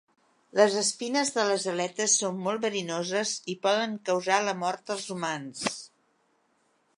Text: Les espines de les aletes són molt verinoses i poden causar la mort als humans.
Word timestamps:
Les 0.59 0.75
espines 0.79 1.29
de 1.35 1.43
les 1.49 1.65
aletes 1.73 2.15
són 2.21 2.39
molt 2.47 2.63
verinoses 2.63 3.35
i 3.55 3.57
poden 3.67 3.95
causar 4.11 4.41
la 4.47 4.57
mort 4.63 4.91
als 4.97 5.07
humans. 5.17 5.63